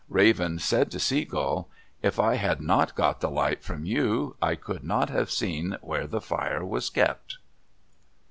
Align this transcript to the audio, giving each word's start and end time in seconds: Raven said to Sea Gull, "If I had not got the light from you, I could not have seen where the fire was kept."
Raven 0.09 0.57
said 0.57 0.89
to 0.89 0.99
Sea 0.99 1.25
Gull, 1.25 1.69
"If 2.01 2.17
I 2.17 2.33
had 2.33 2.59
not 2.59 2.95
got 2.95 3.21
the 3.21 3.29
light 3.29 3.63
from 3.63 3.85
you, 3.85 4.35
I 4.41 4.55
could 4.55 4.83
not 4.83 5.11
have 5.11 5.29
seen 5.29 5.77
where 5.79 6.07
the 6.07 6.19
fire 6.19 6.65
was 6.65 6.89
kept." 6.89 7.37